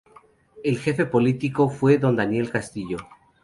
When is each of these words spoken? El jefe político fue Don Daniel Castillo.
El 0.63 0.79
jefe 0.79 1.05
político 1.05 1.69
fue 1.69 1.99
Don 1.99 2.15
Daniel 2.15 2.49
Castillo. 2.49 2.97